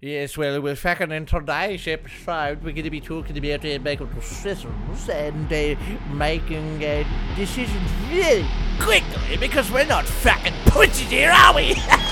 [0.00, 2.62] Yes, well, we're fucking in today's episode.
[2.62, 5.80] We're going to be talking about uh, making decisions and uh,
[6.12, 7.04] making uh,
[7.36, 8.46] decisions really
[8.80, 11.74] quickly because we're not fucking pussies here, are we?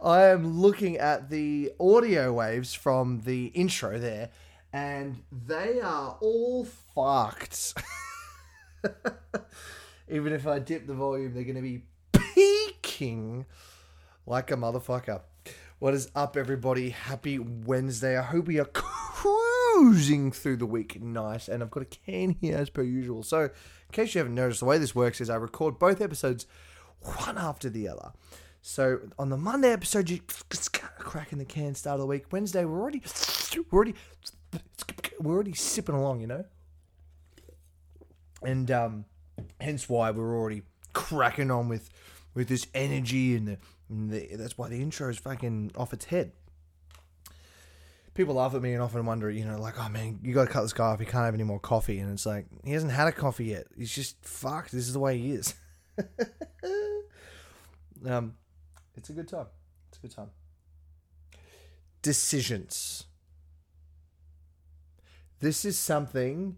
[0.00, 4.30] I am looking at the audio waves from the intro there,
[4.72, 7.74] and they are all fucked.
[10.08, 13.44] Even if I dip the volume, they're going to be peaking
[14.24, 15.22] like a motherfucker.
[15.80, 16.90] What is up, everybody?
[16.90, 18.16] Happy Wednesday.
[18.16, 22.56] I hope we are cruising through the week nice, and I've got a can here
[22.56, 23.24] as per usual.
[23.24, 23.50] So, in
[23.90, 26.46] case you haven't noticed, the way this works is I record both episodes
[27.00, 28.12] one after the other.
[28.68, 30.20] So on the Monday episode, you
[30.98, 32.26] cracking the can start of the week.
[32.30, 33.00] Wednesday, we're already
[33.56, 33.94] we're already
[35.18, 36.44] we're already sipping along, you know.
[38.42, 39.06] And um,
[39.58, 41.88] hence why we're already cracking on with
[42.34, 46.04] with this energy and, the, and the, that's why the intro is fucking off its
[46.04, 46.32] head.
[48.12, 50.52] People laugh at me and often wonder, you know, like, oh man, you got to
[50.52, 51.00] cut this guy off.
[51.00, 53.66] He can't have any more coffee, and it's like he hasn't had a coffee yet.
[53.78, 54.72] He's just fucked.
[54.72, 55.54] This is the way he is.
[58.06, 58.34] um,
[58.98, 59.46] it's a good time.
[59.88, 60.30] It's a good time.
[62.02, 63.06] Decisions.
[65.40, 66.56] This is something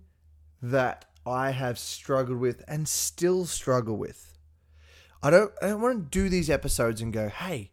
[0.62, 4.38] that I have struggled with and still struggle with.
[5.22, 7.72] I don't I don't want to do these episodes and go, "Hey,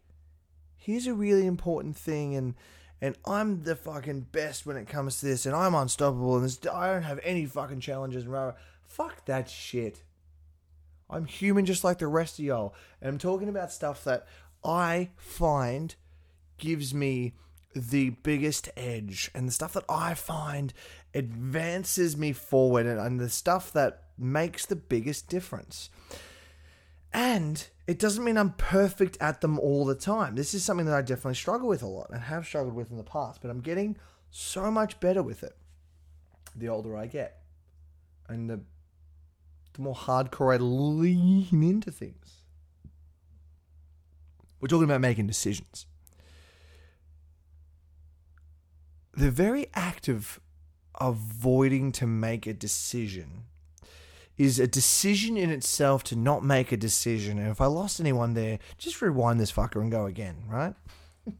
[0.76, 2.54] here's a really important thing and
[3.00, 6.58] and I'm the fucking best when it comes to this and I'm unstoppable and this,
[6.70, 8.52] I don't have any fucking challenges and rah.
[8.84, 10.02] Fuck that shit.
[11.10, 12.74] I'm human just like the rest of y'all.
[13.00, 14.26] And I'm talking about stuff that
[14.64, 15.94] I find
[16.58, 17.34] gives me
[17.74, 20.72] the biggest edge and the stuff that I find
[21.14, 25.90] advances me forward and, and the stuff that makes the biggest difference.
[27.12, 30.34] And it doesn't mean I'm perfect at them all the time.
[30.34, 32.96] This is something that I definitely struggle with a lot and have struggled with in
[32.96, 33.96] the past, but I'm getting
[34.30, 35.56] so much better with it
[36.56, 37.42] the older I get.
[38.28, 38.60] And the,
[39.72, 42.42] the more hardcore I lean into things.
[44.60, 45.86] We're talking about making decisions.
[49.12, 50.40] The very act of
[51.00, 53.44] avoiding to make a decision
[54.36, 57.38] is a decision in itself to not make a decision.
[57.38, 60.74] And if I lost anyone there, just rewind this fucker and go again, right?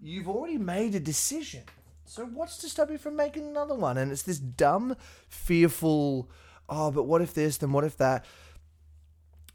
[0.00, 1.62] You've already made a decision.
[2.04, 3.98] So what's to stop you from making another one?
[3.98, 4.96] And it's this dumb,
[5.28, 6.28] fearful,
[6.68, 8.24] oh, but what if this, then what if that?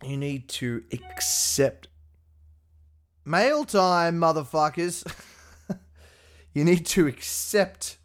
[0.04, 1.88] You need to accept
[3.26, 5.06] mail time, motherfuckers.
[6.54, 7.98] you need to accept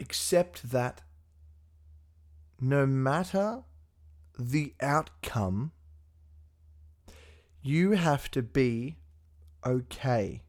[0.00, 1.02] accept that
[2.60, 3.62] no matter
[4.38, 5.72] the outcome,
[7.62, 8.96] you have to be
[9.64, 10.42] okay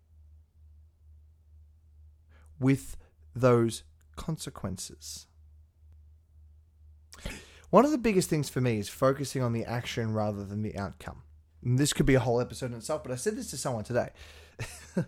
[2.59, 2.95] with
[3.35, 3.83] those
[4.15, 5.27] consequences.
[7.71, 10.77] One of the biggest things for me is focusing on the action rather than the
[10.77, 11.23] outcome.
[11.63, 13.85] And this could be a whole episode in itself, but I said this to someone
[13.85, 14.09] today.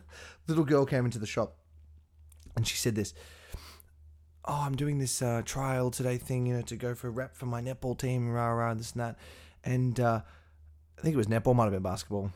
[0.47, 1.57] Little girl came into the shop
[2.56, 3.13] and she said this
[4.46, 7.35] Oh, I'm doing this uh, trial today thing, you know, to go for a rep
[7.35, 9.18] for my netball team, rah, rah, this and that.
[9.63, 10.22] And uh,
[10.97, 12.31] I think it was netball, might have been basketball.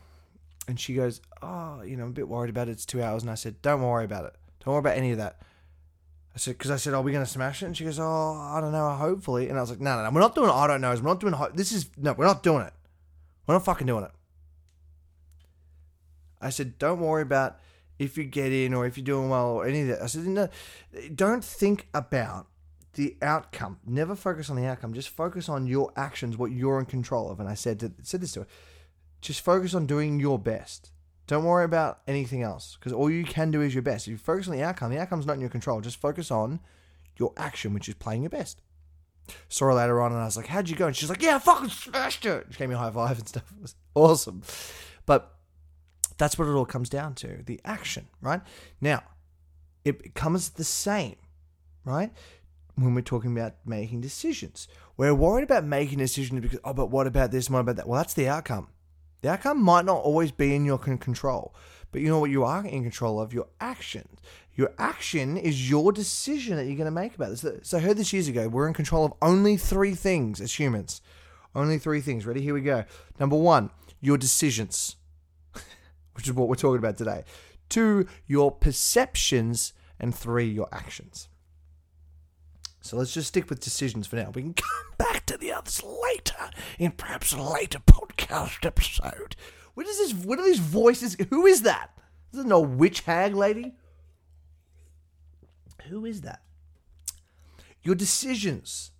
[0.66, 2.72] And she goes, Oh, you know, I'm a bit worried about it.
[2.72, 3.22] It's two hours.
[3.22, 4.34] And I said, Don't worry about it.
[4.62, 5.40] Don't worry about any of that.
[6.38, 7.66] I said, because I said, are we going to smash it?
[7.66, 9.48] And she goes, oh, I don't know, hopefully.
[9.48, 10.94] And I was like, no, no, no, we're not doing I don't know.
[10.94, 12.72] We're not doing, this is, no, we're not doing it.
[13.44, 14.12] We're not fucking doing it.
[16.40, 17.58] I said, don't worry about
[17.98, 20.00] if you get in or if you're doing well or any of that.
[20.00, 20.48] I said, no,
[21.12, 22.46] don't think about
[22.92, 23.80] the outcome.
[23.84, 24.94] Never focus on the outcome.
[24.94, 27.40] Just focus on your actions, what you're in control of.
[27.40, 28.46] And I said, to, said this to her,
[29.20, 30.92] just focus on doing your best.
[31.28, 34.08] Don't worry about anything else because all you can do is your best.
[34.08, 35.80] If you focus on the outcome, the outcome's not in your control.
[35.82, 36.58] Just focus on
[37.18, 38.62] your action, which is playing your best.
[39.50, 40.86] Saw her later on and I was like, How'd you go?
[40.86, 42.46] And she's like, Yeah, I fucking smashed it.
[42.50, 43.44] She gave me a high five and stuff.
[43.54, 44.42] It was awesome.
[45.04, 45.34] But
[46.16, 48.40] that's what it all comes down to the action, right?
[48.80, 49.02] Now,
[49.84, 51.16] it becomes the same,
[51.84, 52.10] right?
[52.74, 54.66] When we're talking about making decisions.
[54.96, 57.50] We're worried about making decisions because, oh, but what about this?
[57.50, 57.86] What about that?
[57.86, 58.68] Well, that's the outcome.
[59.20, 61.54] The outcome might not always be in your control,
[61.90, 63.32] but you know what you are in control of?
[63.32, 64.20] Your actions.
[64.54, 67.44] Your action is your decision that you're going to make about this.
[67.62, 68.48] So I heard this years ago.
[68.48, 71.00] We're in control of only three things as humans.
[71.54, 72.26] Only three things.
[72.26, 72.40] Ready?
[72.40, 72.84] Here we go.
[73.18, 73.70] Number one,
[74.00, 74.96] your decisions.
[76.14, 77.22] which is what we're talking about today.
[77.68, 81.28] Two, your perceptions, and three, your actions.
[82.80, 84.30] So let's just stick with decisions for now.
[84.34, 89.36] We can come back to the others later in perhaps a later podcast episode.
[89.74, 90.12] What is this?
[90.14, 91.16] What are these voices?
[91.30, 91.90] Who is that?
[92.32, 93.74] Is it no witch hag lady?
[95.88, 96.42] Who is that?
[97.82, 98.90] Your decisions.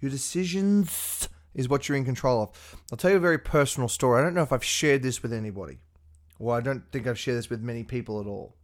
[0.00, 2.76] Your decisions is what you're in control of.
[2.92, 4.20] I'll tell you a very personal story.
[4.20, 5.78] I don't know if I've shared this with anybody.
[6.38, 8.56] Well, I don't think I've shared this with many people at all.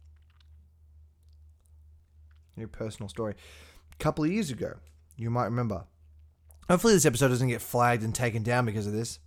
[2.57, 3.35] Your personal story.
[3.93, 4.77] A couple of years ago,
[5.15, 5.85] you might remember.
[6.69, 9.19] Hopefully, this episode doesn't get flagged and taken down because of this.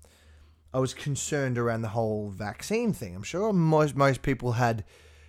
[0.72, 3.14] I was concerned around the whole vaccine thing.
[3.14, 4.84] I'm sure most most people had,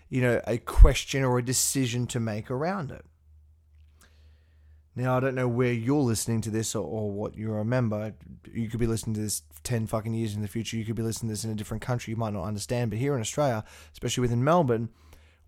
[0.10, 3.06] you know, a question or a decision to make around it.
[4.96, 8.14] Now I don't know where you're listening to this or, or what you remember.
[8.52, 10.78] You could be listening to this ten fucking years in the future.
[10.78, 12.12] You could be listening to this in a different country.
[12.12, 12.92] You might not understand.
[12.92, 14.90] But here in Australia, especially within Melbourne,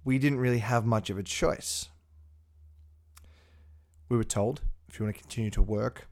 [0.03, 1.89] we didn't really have much of a choice.
[4.09, 6.07] We were told if you want to continue to work,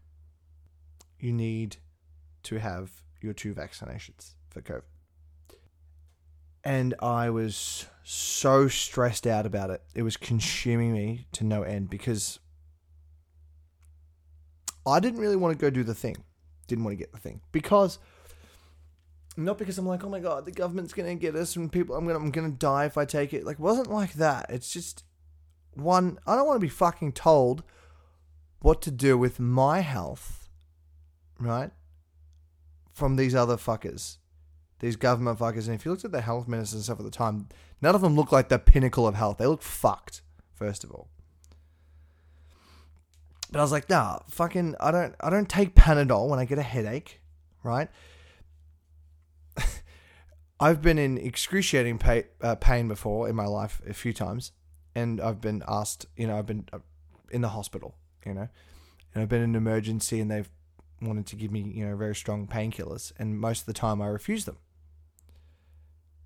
[1.20, 1.78] you need
[2.44, 4.84] to have your two vaccinations for COVID.
[6.64, 9.82] And I was so stressed out about it.
[9.94, 12.40] It was consuming me to no end because
[14.86, 16.18] I didn't really want to go do the thing.
[16.68, 18.00] Didn't want to get the thing because
[19.38, 22.08] not because I'm like, oh my god, the government's gonna get us and people, I'm
[22.08, 23.46] gonna, I'm gonna die if I take it.
[23.46, 24.48] Like, wasn't like that.
[24.50, 25.04] It's just
[25.74, 26.20] one.
[26.26, 27.64] I don't want to be fucking told
[28.66, 30.50] what to do with my health,
[31.40, 31.70] right?
[32.92, 34.18] From these other fuckers,
[34.80, 35.68] these government fuckers.
[35.68, 37.48] And if you looked at the health ministers and stuff at the time,
[37.80, 39.38] none of them look like the pinnacle of health.
[39.38, 40.24] They look fucked.
[40.56, 41.10] First of all.
[43.52, 46.58] But I was like, nah, fucking, I don't, I don't take Panadol when I get
[46.58, 47.22] a headache,
[47.62, 47.90] right?
[50.60, 54.54] I've been in excruciating pay, uh, pain before in my life a few times,
[54.96, 56.80] and I've been asked, you know, I've been uh,
[57.30, 57.96] in the hospital,
[58.26, 58.50] you know,
[59.14, 60.50] and I've been in an emergency, and they've
[61.02, 64.08] wanted to give me, you know, very strong painkillers, and most of the time I
[64.08, 64.58] refuse them.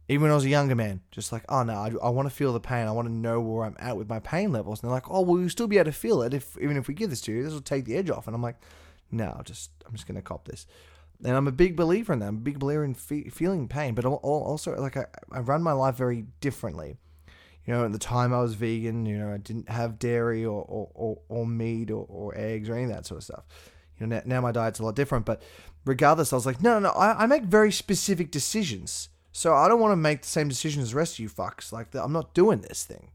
[0.08, 2.34] Even when I was a younger man, just like, oh no, I, I want to
[2.34, 2.88] feel the pain.
[2.88, 4.82] I want to know where I'm at with my pain levels.
[4.82, 6.88] And they're like, oh, well, you'll still be able to feel it if even if
[6.88, 7.44] we give this to you.
[7.44, 8.26] This will take the edge off.
[8.26, 8.56] And I'm like,
[9.12, 10.66] no, just I'm just gonna cop this.
[11.24, 12.28] And I'm a big believer in that.
[12.28, 15.74] I'm a big believer in fe- feeling pain, but also like I, I run my
[15.74, 16.98] life very differently.
[17.66, 20.62] You know, at the time I was vegan, you know, I didn't have dairy or
[20.64, 23.44] or, or, or meat or, or eggs or any of that sort of stuff.
[24.00, 25.26] You know, now, now my diet's a lot different.
[25.26, 25.42] But
[25.86, 26.90] regardless, I was like, no, no, no.
[26.92, 30.82] I, I make very specific decisions so I don't want to make the same decision
[30.82, 31.72] as the rest of you fucks.
[31.72, 33.12] Like, I'm not doing this thing.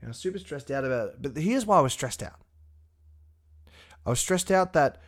[0.00, 1.22] And I was super stressed out about it.
[1.22, 2.40] But here's why I was stressed out.
[4.04, 5.00] I was stressed out that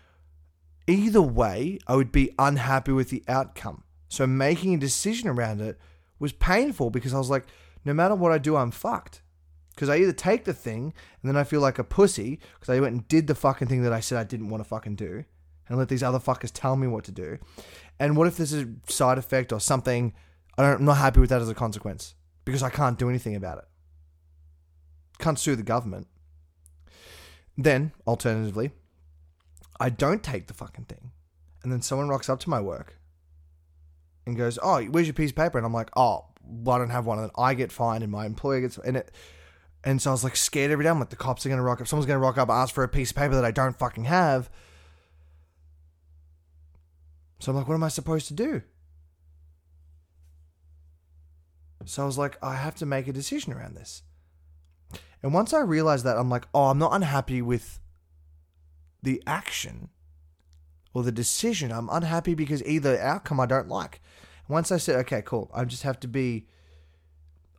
[0.87, 3.83] either way, I would be unhappy with the outcome.
[4.09, 5.79] So making a decision around it
[6.19, 7.45] was painful because I was like,
[7.87, 9.23] no matter what I do, I'm fucked.
[9.75, 10.93] Because I either take the thing
[11.23, 13.83] and then I feel like a pussy because I went and did the fucking thing
[13.83, 15.25] that I said I didn't want to fucking do
[15.69, 17.39] and let these other fuckers tell me what to do.
[18.01, 20.15] And what if there's a side effect or something?
[20.59, 23.65] I'm not happy with that as a consequence because I can't do anything about it.
[25.19, 26.09] Can't sue the government.
[27.59, 28.73] Then, alternatively,
[29.79, 31.13] I don't take the fucking thing.
[31.63, 32.99] And then someone rocks up to my work
[34.27, 35.59] and goes, Oh, where's your piece of paper?
[35.59, 37.19] And I'm like, Oh, well, I don't have one.
[37.19, 39.11] And then I get fined and my employer gets and it
[39.85, 40.91] and so I was like scared every day.
[40.91, 42.89] I'm like, the cops are gonna rock up, someone's gonna rock up, ask for a
[42.89, 44.51] piece of paper that I don't fucking have.
[47.39, 48.63] So I'm like, what am I supposed to do?
[51.85, 54.03] So I was like, I have to make a decision around this.
[55.23, 57.81] And once I realized that, I'm like, oh, I'm not unhappy with
[59.03, 59.91] the action
[60.93, 61.71] or the decision.
[61.71, 64.01] I'm unhappy because either outcome I don't like.
[64.49, 66.47] Once I said, okay, cool, I just have to be,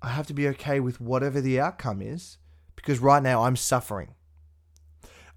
[0.01, 2.37] I have to be okay with whatever the outcome is
[2.75, 4.15] because right now I'm suffering.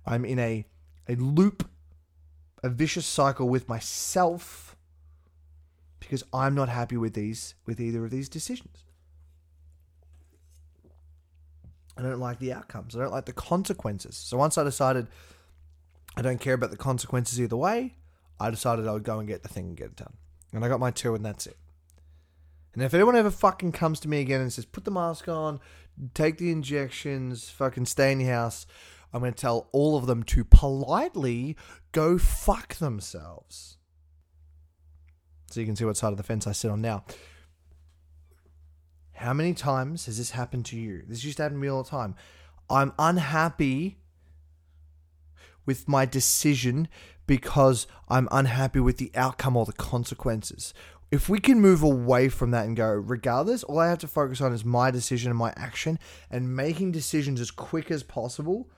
[0.07, 0.67] I'm in a,
[1.09, 1.69] a loop
[2.63, 4.77] a vicious cycle with myself
[5.99, 8.85] because I'm not happy with these with either of these decisions.
[11.97, 12.97] I don't like the outcomes.
[12.97, 14.17] I don't like the consequences.
[14.17, 15.07] So once I decided
[16.17, 17.95] I don't care about the consequences either way,
[18.39, 20.15] I decided I would go and get the thing and get it done.
[20.53, 21.57] And I got my two and that's it.
[22.75, 25.61] And if anyone ever fucking comes to me again and says, put the mask on,
[26.15, 28.67] take the injections, fucking stay in your house,
[29.13, 31.57] I'm going to tell all of them to politely
[31.93, 33.77] go fuck themselves.
[35.51, 37.05] So you can see what side of the fence I sit on now.
[39.13, 41.03] How many times has this happened to you?
[41.07, 42.15] This used to happen to me all the time.
[42.71, 43.99] I'm unhappy
[45.67, 46.89] with my decision
[47.31, 50.75] because I'm unhappy with the outcome or the consequences.
[51.13, 54.41] if we can move away from that and go, regardless, all I have to focus
[54.41, 58.69] on is my decision and my action and making decisions as quick as possible,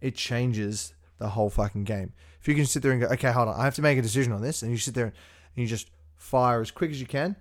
[0.00, 2.14] it changes the whole fucking game.
[2.40, 4.02] If you can sit there and go, okay, hold on, I have to make a
[4.02, 5.14] decision on this, and you sit there and
[5.54, 7.36] you just fire as quick as you can,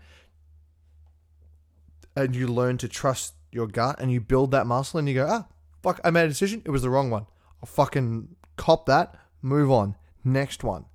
[2.15, 5.25] and you learn to trust your gut and you build that muscle and you go,
[5.27, 5.47] ah,
[5.81, 7.25] fuck, I made a decision, it was the wrong one.
[7.65, 10.85] Fucking cop that, move on, next one.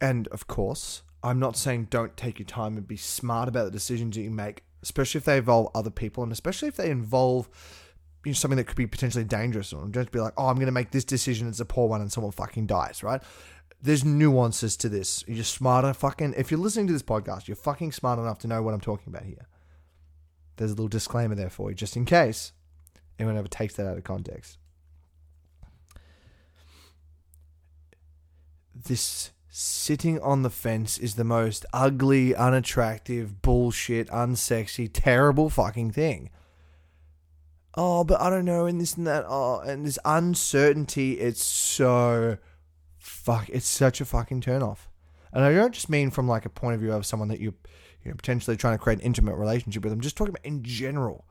[0.00, 3.70] And of course, I'm not saying don't take your time and be smart about the
[3.70, 7.48] decisions that you make, especially if they involve other people and especially if they involve
[8.24, 9.72] you know, something that could be potentially dangerous.
[9.72, 11.48] Or don't be like, oh, I'm going to make this decision.
[11.48, 13.22] It's a poor one and someone fucking dies, right?
[13.80, 15.24] There's nuances to this.
[15.26, 16.34] You're smarter fucking.
[16.36, 19.12] If you're listening to this podcast, you're fucking smart enough to know what I'm talking
[19.12, 19.46] about here.
[20.56, 22.52] There's a little disclaimer there for you, just in case
[23.18, 24.58] anyone ever takes that out of context.
[28.74, 36.30] This sitting on the fence is the most ugly, unattractive, bullshit, unsexy, terrible fucking thing.
[37.74, 39.24] Oh, but I don't know, and this and that.
[39.26, 42.38] Oh, and this uncertainty, it's so
[42.96, 43.48] fuck.
[43.48, 44.88] It's such a fucking turn off.
[45.32, 47.54] And I don't just mean from like a point of view of someone that you,
[48.04, 49.92] you know, potentially trying to create an intimate relationship with.
[49.92, 51.24] I'm just talking about in general.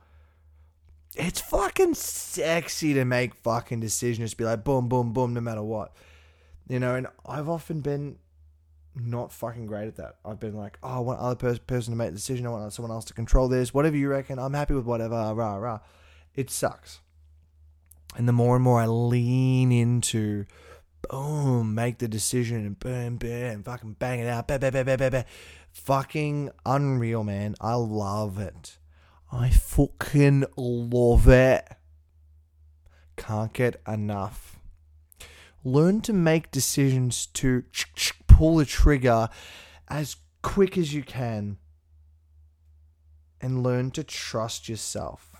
[1.17, 4.33] It's fucking sexy to make fucking decisions.
[4.33, 5.93] Be like boom, boom, boom, no matter what.
[6.69, 8.17] You know, and I've often been
[8.95, 10.15] not fucking great at that.
[10.23, 12.45] I've been like, oh, I want other pers- person to make the decision.
[12.45, 13.73] I want someone else to control this.
[13.73, 15.15] Whatever you reckon, I'm happy with whatever.
[15.33, 15.79] Rah rah.
[16.35, 17.01] It sucks.
[18.15, 20.45] And the more and more I lean into,
[21.09, 25.25] boom, make the decision and boom, boom, fucking bang it out,
[25.71, 27.55] fucking unreal, man.
[27.59, 28.77] I love it.
[29.31, 31.67] I fucking love it.
[33.17, 34.59] Can't get enough.
[35.63, 37.63] Learn to make decisions to
[38.27, 39.29] pull the trigger
[39.89, 41.57] as quick as you can.
[43.41, 45.35] And learn to trust yourself.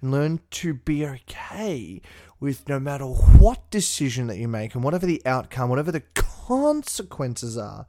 [0.00, 2.00] And learn to be okay
[2.38, 7.56] with no matter what decision that you make and whatever the outcome, whatever the consequences
[7.56, 7.86] are,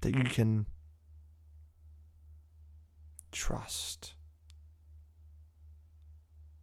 [0.00, 0.66] that you can
[3.32, 4.14] trust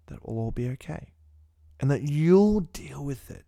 [0.07, 1.13] that it will all be okay
[1.79, 3.45] and that you'll deal with it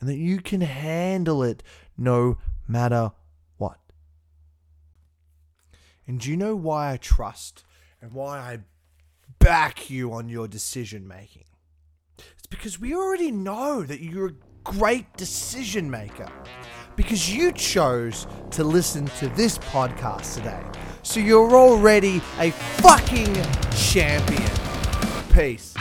[0.00, 1.62] and that you can handle it
[1.96, 3.12] no matter
[3.58, 3.78] what.
[6.06, 7.64] And do you know why I trust
[8.00, 8.58] and why I
[9.38, 11.44] back you on your decision making?
[12.18, 16.30] It's because we already know that you're a great decision maker
[16.96, 20.91] because you chose to listen to this podcast today.
[21.12, 23.36] So you're already a fucking
[23.76, 24.50] champion.
[25.30, 25.74] Peace.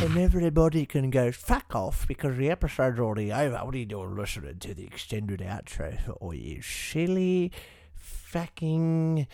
[0.00, 3.56] And everybody can go fuck off because the episode's already over.
[3.64, 7.50] What are you doing listening to the extended outro for all you silly
[7.96, 9.26] fucking